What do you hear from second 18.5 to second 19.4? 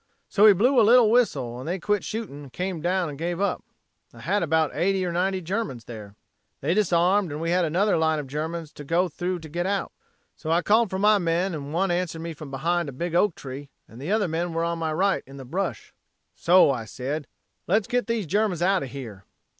out of here.'